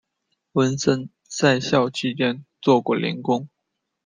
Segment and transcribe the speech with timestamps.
[0.53, 3.47] 文森在校期间做过零工。